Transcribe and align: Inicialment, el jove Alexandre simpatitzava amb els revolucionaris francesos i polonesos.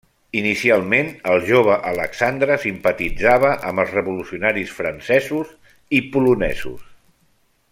Inicialment, 0.37 1.09
el 1.33 1.43
jove 1.49 1.75
Alexandre 1.89 2.55
simpatitzava 2.63 3.51
amb 3.73 3.83
els 3.83 3.93
revolucionaris 3.99 4.73
francesos 4.79 5.53
i 5.99 6.01
polonesos. 6.17 6.89